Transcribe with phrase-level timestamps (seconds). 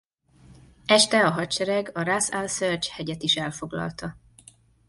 [0.85, 4.17] Este a hadsereg a Ras al-Serj hegyet is elfoglalta.